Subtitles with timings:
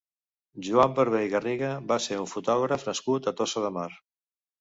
[0.67, 3.87] Joan Barber i Garriga va ser un fotògraf nascut a Tossa de Mar.